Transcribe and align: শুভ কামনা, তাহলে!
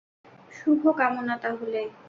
শুভ 0.51 0.81
কামনা, 0.99 1.35
তাহলে! 1.43 1.81